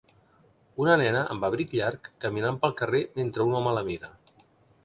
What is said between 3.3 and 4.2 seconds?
un home la mira